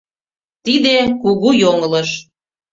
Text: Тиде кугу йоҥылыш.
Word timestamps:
Тиде 0.63 0.95
кугу 1.21 1.49
йоҥылыш. 1.61 2.09